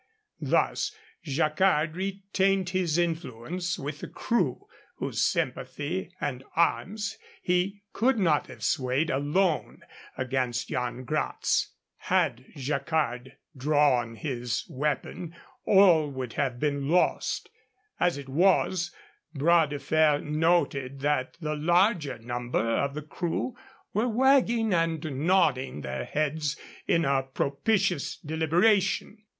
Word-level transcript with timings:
Thus 0.41 0.95
Jacquard 1.23 1.95
retained 1.95 2.69
his 2.71 2.97
influence 2.97 3.77
with 3.77 3.99
the 3.99 4.07
crew, 4.07 4.65
whose 4.95 5.21
sympathy 5.21 6.09
and 6.19 6.43
arms 6.55 7.19
he 7.39 7.83
could 7.93 8.17
not 8.17 8.47
have 8.47 8.63
swayed 8.63 9.11
alone 9.11 9.83
against 10.17 10.71
Yan 10.71 11.03
Gratz. 11.03 11.75
Had 11.97 12.45
Jacquard 12.57 13.33
drawn 13.55 14.15
his 14.15 14.65
weapon, 14.67 15.35
all 15.65 16.09
would 16.09 16.33
have 16.33 16.59
been 16.59 16.89
lost. 16.89 17.51
As 17.99 18.17
it 18.17 18.27
was, 18.27 18.89
Bras 19.35 19.69
de 19.69 19.77
Fer 19.77 20.17
noted 20.17 21.01
that 21.01 21.37
the 21.41 21.55
larger 21.55 22.17
number 22.17 22.71
of 22.75 22.95
the 22.95 23.03
crew 23.03 23.55
were 23.93 24.09
wagging 24.09 24.73
and 24.73 25.27
nodding 25.27 25.81
their 25.81 26.05
heads 26.05 26.57
in 26.87 27.05
a 27.05 27.21
propitious 27.21 28.15
deliberation. 28.17 29.19